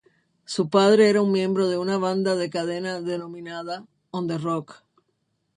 [0.45, 4.83] Su padre era un miembro de una banda de cadena denominada "On The Rock".